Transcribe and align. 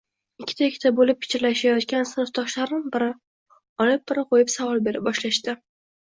Ikkita-ikkita 0.43 0.91
bo`lib 0.99 1.19
pichirlashayotgan 1.25 2.07
sinfdoshlarim 2.13 2.81
biri 2.97 3.11
olib-biri 3.87 4.27
qo`yib 4.35 4.53
savol 4.57 4.85
bera 4.91 5.05
boshlashdi 5.11 5.59